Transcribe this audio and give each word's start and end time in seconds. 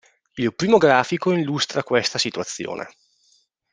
Il 0.35 0.55
primo 0.55 0.79
grafico 0.79 1.31
illustra 1.31 1.83
questa 1.83 2.17
situazione. 2.17 2.89